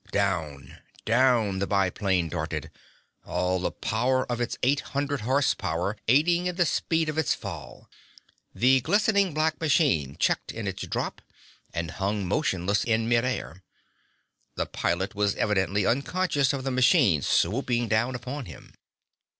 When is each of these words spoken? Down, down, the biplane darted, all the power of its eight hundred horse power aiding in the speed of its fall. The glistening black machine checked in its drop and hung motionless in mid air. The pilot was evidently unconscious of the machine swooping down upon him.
Down, 0.11 0.79
down, 1.05 1.59
the 1.59 1.67
biplane 1.67 2.27
darted, 2.27 2.71
all 3.23 3.59
the 3.59 3.69
power 3.69 4.25
of 4.31 4.41
its 4.41 4.57
eight 4.63 4.79
hundred 4.79 5.21
horse 5.21 5.53
power 5.53 5.95
aiding 6.07 6.47
in 6.47 6.55
the 6.55 6.65
speed 6.65 7.07
of 7.07 7.19
its 7.19 7.35
fall. 7.35 7.87
The 8.51 8.81
glistening 8.81 9.31
black 9.35 9.61
machine 9.61 10.17
checked 10.19 10.51
in 10.51 10.65
its 10.65 10.87
drop 10.87 11.21
and 11.71 11.91
hung 11.91 12.25
motionless 12.27 12.83
in 12.83 13.07
mid 13.07 13.23
air. 13.25 13.61
The 14.55 14.65
pilot 14.65 15.13
was 15.13 15.35
evidently 15.35 15.85
unconscious 15.85 16.51
of 16.51 16.63
the 16.63 16.71
machine 16.71 17.21
swooping 17.21 17.87
down 17.87 18.15
upon 18.15 18.45
him. 18.45 18.73